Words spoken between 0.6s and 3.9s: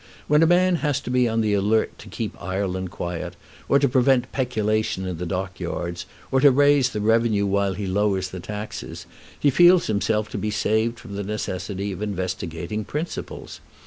has to be on the alert to keep Ireland quiet, or to